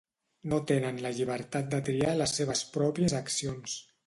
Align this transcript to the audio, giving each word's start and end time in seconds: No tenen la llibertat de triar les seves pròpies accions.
No 0.53 0.57
tenen 0.71 0.97
la 1.07 1.11
llibertat 1.17 1.69
de 1.75 1.83
triar 1.91 2.15
les 2.23 2.35
seves 2.41 2.65
pròpies 2.79 3.17
accions. 3.23 3.79